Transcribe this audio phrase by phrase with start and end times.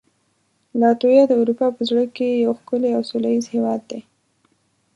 [0.79, 4.01] لاتویا د اروپا په زړه کې یو ښکلی او سولهییز هېواد دی.